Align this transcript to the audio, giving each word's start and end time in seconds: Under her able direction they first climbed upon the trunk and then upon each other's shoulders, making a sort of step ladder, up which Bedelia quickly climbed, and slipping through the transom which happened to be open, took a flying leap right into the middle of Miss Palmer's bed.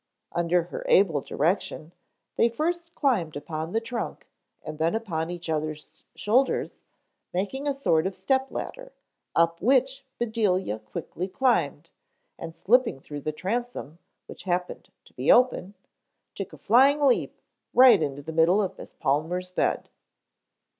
Under 0.31 0.63
her 0.63 0.83
able 0.89 1.21
direction 1.21 1.93
they 2.35 2.49
first 2.49 2.95
climbed 2.95 3.35
upon 3.35 3.71
the 3.71 3.79
trunk 3.79 4.25
and 4.63 4.79
then 4.79 4.95
upon 4.95 5.29
each 5.29 5.47
other's 5.47 6.03
shoulders, 6.15 6.79
making 7.31 7.67
a 7.67 7.71
sort 7.75 8.07
of 8.07 8.17
step 8.17 8.49
ladder, 8.49 8.93
up 9.35 9.61
which 9.61 10.03
Bedelia 10.17 10.79
quickly 10.79 11.27
climbed, 11.27 11.91
and 12.39 12.55
slipping 12.55 12.99
through 12.99 13.21
the 13.21 13.31
transom 13.31 13.99
which 14.25 14.41
happened 14.41 14.89
to 15.05 15.13
be 15.13 15.31
open, 15.31 15.75
took 16.33 16.51
a 16.51 16.57
flying 16.57 16.99
leap 16.99 17.39
right 17.71 18.01
into 18.01 18.23
the 18.23 18.33
middle 18.33 18.59
of 18.59 18.75
Miss 18.79 18.93
Palmer's 18.93 19.51
bed. 19.51 19.87